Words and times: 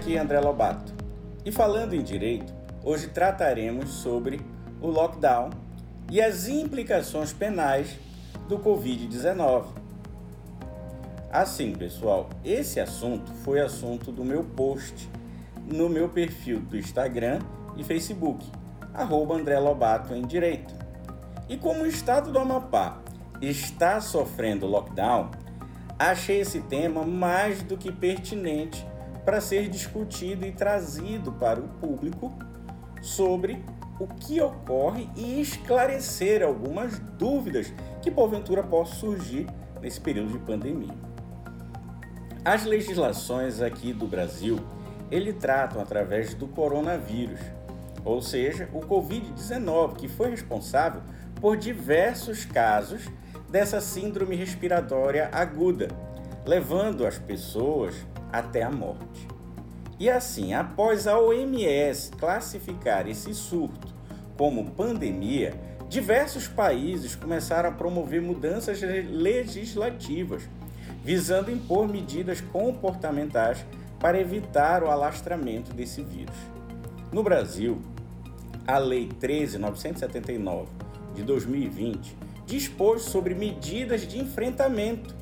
aqui 0.00 0.16
André 0.16 0.40
Lobato. 0.40 0.94
E 1.44 1.52
falando 1.52 1.92
em 1.92 2.02
direito, 2.02 2.54
hoje 2.82 3.08
trataremos 3.08 3.90
sobre 3.90 4.40
o 4.80 4.86
lockdown 4.86 5.50
e 6.10 6.22
as 6.22 6.48
implicações 6.48 7.34
penais 7.34 7.98
do 8.48 8.58
Covid-19. 8.58 9.66
Assim, 11.30 11.72
pessoal, 11.72 12.30
esse 12.42 12.80
assunto 12.80 13.30
foi 13.44 13.60
assunto 13.60 14.10
do 14.10 14.24
meu 14.24 14.42
post 14.42 15.06
no 15.70 15.86
meu 15.90 16.08
perfil 16.08 16.60
do 16.60 16.78
Instagram 16.78 17.40
e 17.76 17.84
Facebook, 17.84 18.50
arroba 18.94 19.34
André 19.34 19.58
Lobato 19.58 20.14
em 20.14 20.22
Direito. 20.22 20.74
E 21.46 21.58
como 21.58 21.82
o 21.82 21.86
estado 21.86 22.32
do 22.32 22.38
Amapá 22.38 23.02
está 23.42 24.00
sofrendo 24.00 24.66
lockdown, 24.66 25.30
achei 25.98 26.40
esse 26.40 26.62
tema 26.62 27.04
mais 27.04 27.62
do 27.62 27.76
que 27.76 27.92
pertinente 27.92 28.88
para 29.24 29.40
ser 29.40 29.68
discutido 29.68 30.46
e 30.46 30.52
trazido 30.52 31.32
para 31.32 31.60
o 31.60 31.68
público 31.68 32.32
sobre 33.02 33.64
o 33.98 34.06
que 34.06 34.40
ocorre 34.40 35.08
e 35.14 35.40
esclarecer 35.40 36.42
algumas 36.42 36.98
dúvidas 36.98 37.72
que 38.00 38.10
porventura 38.10 38.62
possam 38.62 38.96
surgir 38.96 39.46
nesse 39.80 40.00
período 40.00 40.32
de 40.32 40.38
pandemia. 40.38 40.94
As 42.42 42.64
legislações 42.64 43.60
aqui 43.60 43.92
do 43.92 44.06
Brasil, 44.06 44.58
ele 45.10 45.32
tratam 45.32 45.82
através 45.82 46.32
do 46.34 46.48
coronavírus, 46.48 47.40
ou 48.02 48.22
seja, 48.22 48.68
o 48.72 48.80
COVID-19, 48.80 49.96
que 49.96 50.08
foi 50.08 50.30
responsável 50.30 51.02
por 51.38 51.58
diversos 51.58 52.46
casos 52.46 53.02
dessa 53.50 53.80
síndrome 53.80 54.36
respiratória 54.36 55.28
aguda, 55.32 55.88
levando 56.46 57.06
as 57.06 57.18
pessoas 57.18 57.94
até 58.32 58.62
a 58.62 58.70
morte. 58.70 59.28
E 59.98 60.08
assim, 60.08 60.54
após 60.54 61.06
a 61.06 61.18
OMS 61.18 62.10
classificar 62.12 63.06
esse 63.06 63.34
surto 63.34 63.88
como 64.36 64.70
pandemia, 64.70 65.54
diversos 65.88 66.48
países 66.48 67.14
começaram 67.14 67.68
a 67.68 67.72
promover 67.72 68.22
mudanças 68.22 68.80
legislativas, 68.80 70.48
visando 71.04 71.50
impor 71.50 71.86
medidas 71.86 72.40
comportamentais 72.40 73.64
para 73.98 74.18
evitar 74.18 74.82
o 74.82 74.90
alastramento 74.90 75.74
desse 75.74 76.02
vírus. 76.02 76.36
No 77.12 77.22
Brasil, 77.22 77.82
a 78.66 78.78
Lei 78.78 79.08
13.979 79.20 80.66
de 81.14 81.22
2020 81.22 82.16
dispôs 82.46 83.02
sobre 83.02 83.34
medidas 83.34 84.06
de 84.06 84.18
enfrentamento 84.18 85.14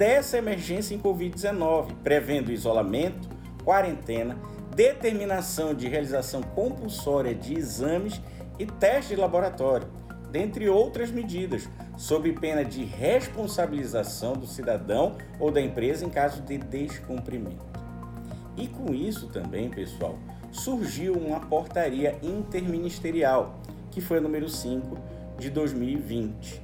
dessa 0.00 0.38
emergência 0.38 0.94
em 0.94 0.98
Covid-19, 0.98 1.92
prevendo 2.02 2.50
isolamento, 2.50 3.28
quarentena, 3.62 4.34
determinação 4.74 5.74
de 5.74 5.88
realização 5.88 6.40
compulsória 6.40 7.34
de 7.34 7.52
exames 7.52 8.18
e 8.58 8.64
testes 8.64 9.08
de 9.10 9.16
laboratório, 9.16 9.86
dentre 10.30 10.70
outras 10.70 11.10
medidas, 11.10 11.68
sob 11.98 12.32
pena 12.32 12.64
de 12.64 12.82
responsabilização 12.82 14.32
do 14.32 14.46
cidadão 14.46 15.18
ou 15.38 15.50
da 15.50 15.60
empresa 15.60 16.06
em 16.06 16.08
caso 16.08 16.40
de 16.40 16.56
descumprimento. 16.56 17.66
E 18.56 18.68
com 18.68 18.94
isso 18.94 19.26
também, 19.26 19.68
pessoal, 19.68 20.18
surgiu 20.50 21.12
uma 21.12 21.40
portaria 21.40 22.18
interministerial, 22.22 23.60
que 23.90 24.00
foi 24.00 24.16
a 24.16 24.22
número 24.22 24.48
5 24.48 24.96
de 25.38 25.50
2020. 25.50 26.62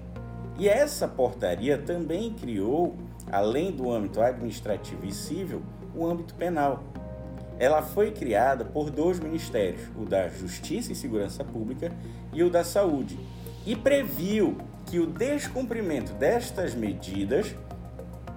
E 0.58 0.70
essa 0.70 1.06
portaria 1.06 1.76
também 1.76 2.32
criou 2.32 2.96
além 3.30 3.72
do 3.72 3.90
âmbito 3.90 4.20
administrativo 4.20 5.04
e 5.04 5.12
civil, 5.12 5.62
o 5.94 6.06
âmbito 6.06 6.34
penal. 6.34 6.82
Ela 7.58 7.82
foi 7.82 8.10
criada 8.10 8.64
por 8.64 8.90
dois 8.90 9.18
ministérios, 9.18 9.88
o 9.96 10.04
da 10.04 10.28
Justiça 10.28 10.92
e 10.92 10.94
Segurança 10.94 11.42
Pública 11.42 11.90
e 12.32 12.42
o 12.42 12.50
da 12.50 12.62
Saúde, 12.62 13.18
e 13.64 13.74
previu 13.74 14.58
que 14.84 15.00
o 15.00 15.06
descumprimento 15.06 16.12
destas 16.12 16.74
medidas 16.74 17.54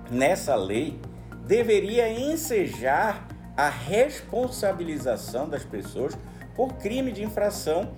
nessa 0.10 0.56
lei 0.56 1.00
deveria 1.46 2.10
ensejar 2.10 3.28
a 3.56 3.70
responsabilização 3.70 5.50
das 5.50 5.64
pessoas 5.64 6.18
por 6.56 6.76
crime 6.76 7.12
de 7.12 7.24
infração 7.24 7.92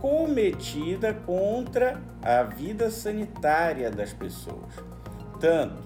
cometida 0.00 1.14
contra 1.14 2.00
a 2.22 2.42
vida 2.42 2.90
sanitária 2.90 3.90
das 3.90 4.12
pessoas, 4.12 4.74
tanto 5.40 5.85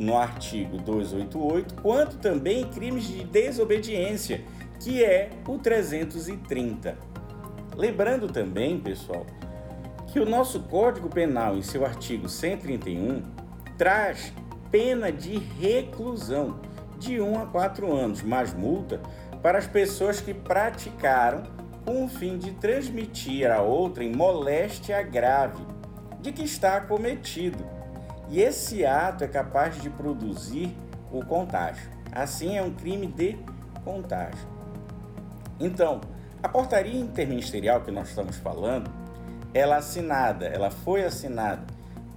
no 0.00 0.16
artigo 0.16 0.78
288, 0.78 1.74
quanto 1.82 2.16
também 2.16 2.64
crimes 2.64 3.04
de 3.04 3.22
desobediência, 3.22 4.42
que 4.80 5.04
é 5.04 5.30
o 5.46 5.58
330. 5.58 6.96
Lembrando 7.76 8.26
também, 8.26 8.80
pessoal, 8.80 9.26
que 10.06 10.18
o 10.18 10.28
nosso 10.28 10.60
Código 10.60 11.08
Penal, 11.08 11.56
em 11.56 11.62
seu 11.62 11.84
artigo 11.84 12.28
131, 12.28 13.22
traz 13.76 14.32
pena 14.70 15.12
de 15.12 15.38
reclusão 15.38 16.60
de 16.98 17.20
1 17.20 17.42
a 17.42 17.46
4 17.46 17.94
anos, 17.94 18.22
mais 18.22 18.54
multa 18.54 19.00
para 19.42 19.58
as 19.58 19.66
pessoas 19.66 20.20
que 20.20 20.32
praticaram 20.32 21.42
com 21.84 22.04
o 22.04 22.08
fim 22.08 22.38
de 22.38 22.52
transmitir 22.52 23.50
a 23.50 23.60
outrem 23.60 24.12
moléstia 24.14 25.02
grave 25.02 25.64
de 26.20 26.32
que 26.32 26.44
está 26.44 26.80
cometido 26.80 27.79
e 28.30 28.40
esse 28.40 28.86
ato 28.86 29.24
é 29.24 29.28
capaz 29.28 29.80
de 29.82 29.90
produzir 29.90 30.74
o 31.12 31.24
contágio. 31.24 31.90
Assim, 32.12 32.56
é 32.56 32.62
um 32.62 32.72
crime 32.72 33.06
de 33.06 33.36
contágio. 33.84 34.48
Então, 35.58 36.00
a 36.42 36.48
portaria 36.48 36.98
interministerial 36.98 37.80
que 37.80 37.90
nós 37.90 38.08
estamos 38.08 38.36
falando, 38.36 38.90
ela 39.52 39.76
assinada, 39.76 40.46
ela 40.46 40.70
foi 40.70 41.04
assinada 41.04 41.62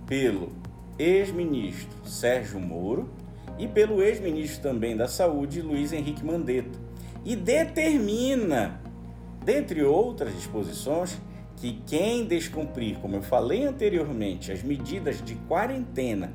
pelo 0.06 0.52
ex-ministro 1.00 1.90
Sérgio 2.06 2.60
Moro 2.60 3.10
e 3.58 3.68
pelo 3.68 4.02
ex-ministro 4.02 4.62
também 4.62 4.96
da 4.96 5.08
Saúde, 5.08 5.62
Luiz 5.62 5.92
Henrique 5.92 6.24
Mandetta, 6.24 6.80
e 7.26 7.36
determina, 7.36 8.80
dentre 9.44 9.84
outras 9.84 10.34
disposições, 10.36 11.18
que 11.58 11.82
quem 11.88 12.26
descumprir, 12.26 12.98
como 13.00 13.16
eu 13.16 13.22
falei 13.22 13.66
anteriormente, 13.66 14.52
as 14.52 14.62
medidas 14.62 15.22
de 15.22 15.36
quarentena 15.48 16.34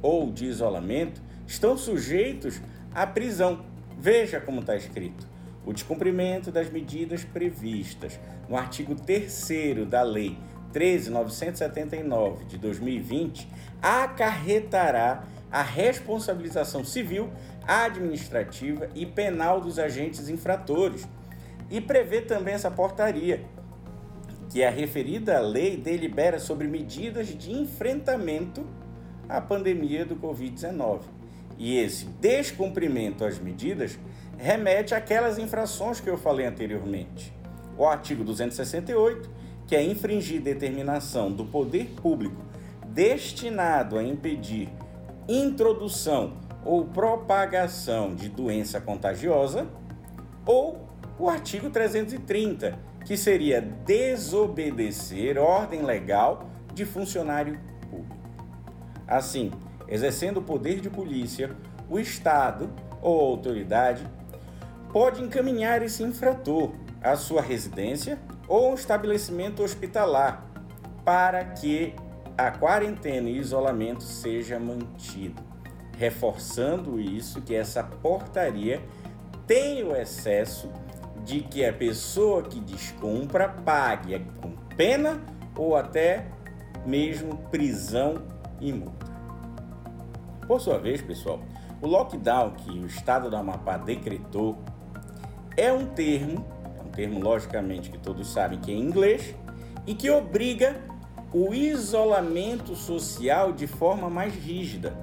ou 0.00 0.30
de 0.30 0.46
isolamento 0.46 1.20
estão 1.46 1.76
sujeitos 1.76 2.60
à 2.94 3.06
prisão. 3.06 3.64
Veja 3.98 4.40
como 4.40 4.60
está 4.60 4.76
escrito. 4.76 5.26
O 5.66 5.72
descumprimento 5.72 6.50
das 6.50 6.70
medidas 6.70 7.24
previstas 7.24 8.18
no 8.48 8.56
artigo 8.56 8.94
3 8.94 9.86
da 9.88 10.02
Lei 10.02 10.38
13.979 10.72 12.46
de 12.46 12.58
2020 12.58 13.48
acarretará 13.82 15.24
a 15.50 15.62
responsabilização 15.62 16.84
civil, 16.84 17.30
administrativa 17.66 18.88
e 18.94 19.06
penal 19.06 19.60
dos 19.60 19.78
agentes 19.78 20.28
infratores. 20.28 21.08
E 21.70 21.80
prevê 21.80 22.22
também 22.22 22.54
essa 22.54 22.70
portaria 22.70 23.44
que 24.48 24.64
a 24.64 24.70
referida 24.70 25.38
lei 25.40 25.76
delibera 25.76 26.38
sobre 26.38 26.66
medidas 26.66 27.28
de 27.28 27.52
enfrentamento 27.52 28.64
à 29.28 29.40
pandemia 29.40 30.04
do 30.04 30.16
Covid-19. 30.16 31.00
E 31.58 31.76
esse 31.76 32.06
descumprimento 32.20 33.24
às 33.24 33.38
medidas 33.38 33.98
remete 34.38 34.94
àquelas 34.94 35.38
infrações 35.38 36.00
que 36.00 36.08
eu 36.08 36.16
falei 36.16 36.46
anteriormente. 36.46 37.32
O 37.76 37.84
artigo 37.84 38.24
268, 38.24 39.28
que 39.66 39.76
é 39.76 39.82
infringir 39.82 40.40
determinação 40.40 41.30
do 41.30 41.44
poder 41.44 41.86
público 42.00 42.48
destinado 42.86 43.98
a 43.98 44.02
impedir 44.02 44.68
introdução 45.28 46.32
ou 46.64 46.86
propagação 46.86 48.14
de 48.14 48.28
doença 48.28 48.80
contagiosa, 48.80 49.66
ou 50.44 50.88
o 51.18 51.28
artigo 51.28 51.70
330, 51.70 52.78
que 53.08 53.16
seria 53.16 53.62
desobedecer 53.62 55.38
ordem 55.38 55.80
legal 55.80 56.50
de 56.74 56.84
funcionário 56.84 57.58
público. 57.90 58.14
Assim, 59.06 59.50
exercendo 59.88 60.40
o 60.40 60.42
poder 60.42 60.78
de 60.78 60.90
polícia, 60.90 61.56
o 61.88 61.98
Estado 61.98 62.70
ou 63.00 63.18
autoridade 63.18 64.06
pode 64.92 65.22
encaminhar 65.22 65.80
esse 65.80 66.02
infrator 66.02 66.72
à 67.02 67.16
sua 67.16 67.40
residência 67.40 68.18
ou 68.46 68.74
estabelecimento 68.74 69.62
hospitalar 69.62 70.46
para 71.02 71.42
que 71.42 71.94
a 72.36 72.50
quarentena 72.50 73.30
e 73.30 73.38
isolamento 73.38 74.02
seja 74.02 74.60
mantido, 74.60 75.42
reforçando 75.96 77.00
isso 77.00 77.40
que 77.40 77.54
essa 77.54 77.82
portaria 77.82 78.82
tem 79.46 79.82
o 79.82 79.96
excesso 79.96 80.70
de 81.28 81.40
que 81.40 81.62
a 81.62 81.70
pessoa 81.70 82.42
que 82.42 82.58
descumpra 82.58 83.50
pague 83.50 84.18
com 84.40 84.52
pena 84.74 85.20
ou 85.54 85.76
até 85.76 86.26
mesmo 86.86 87.36
prisão 87.50 88.22
e 88.58 88.72
multa. 88.72 89.06
Por 90.46 90.58
sua 90.58 90.78
vez, 90.78 91.02
pessoal, 91.02 91.40
o 91.82 91.86
lockdown 91.86 92.52
que 92.52 92.70
o 92.70 92.86
estado 92.86 93.28
do 93.28 93.36
Amapá 93.36 93.76
decretou 93.76 94.58
é 95.54 95.70
um 95.70 95.84
termo, 95.84 96.46
é 96.78 96.82
um 96.82 96.88
termo 96.88 97.20
logicamente 97.20 97.90
que 97.90 97.98
todos 97.98 98.32
sabem 98.32 98.58
que 98.58 98.70
é 98.70 98.74
em 98.74 98.80
inglês, 98.80 99.34
e 99.86 99.94
que 99.94 100.08
obriga 100.08 100.76
o 101.30 101.52
isolamento 101.52 102.74
social 102.74 103.52
de 103.52 103.66
forma 103.66 104.08
mais 104.08 104.34
rígida, 104.34 104.96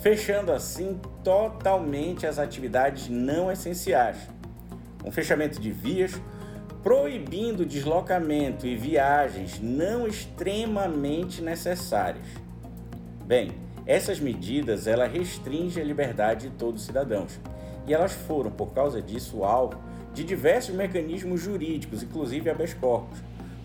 fechando 0.00 0.52
assim 0.52 0.98
totalmente 1.22 2.26
as 2.26 2.38
atividades 2.38 3.10
não 3.10 3.52
essenciais. 3.52 4.35
Um 5.06 5.12
fechamento 5.12 5.60
de 5.60 5.70
vias, 5.70 6.20
proibindo 6.82 7.64
deslocamento 7.64 8.66
e 8.66 8.76
viagens 8.76 9.60
não 9.60 10.06
extremamente 10.06 11.40
necessárias. 11.40 12.26
Bem, 13.24 13.52
essas 13.86 14.18
medidas 14.18 14.86
ela 14.86 15.06
restringem 15.06 15.82
a 15.82 15.86
liberdade 15.86 16.48
de 16.48 16.56
todos 16.56 16.80
os 16.80 16.86
cidadãos 16.86 17.38
e 17.86 17.94
elas 17.94 18.12
foram, 18.12 18.50
por 18.50 18.72
causa 18.72 19.00
disso, 19.00 19.44
alvo 19.44 19.80
de 20.12 20.24
diversos 20.24 20.74
mecanismos 20.74 21.40
jurídicos, 21.40 22.02
inclusive 22.02 22.50
habeas 22.50 22.74
corpus. 22.74 23.18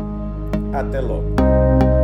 Até 0.72 1.00
logo! 1.00 2.01